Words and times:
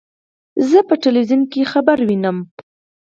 زه 0.69 0.79
په 0.87 0.95
ټلویزیون 1.03 1.41
کې 1.51 1.69
خبر 1.71 1.97
وینم. 2.07 2.37